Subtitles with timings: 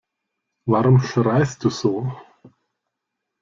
[0.65, 2.11] Warum schreist du so?